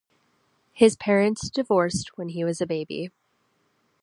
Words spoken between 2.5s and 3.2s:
a baby.